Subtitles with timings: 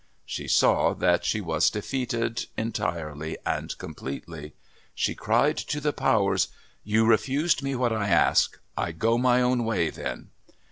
[0.25, 4.53] She saw that she was defeated, entirely and completely.
[4.95, 6.47] She cried to the Powers:
[6.83, 8.59] "You've refused me what I ask.
[8.75, 10.31] I go my own way, then."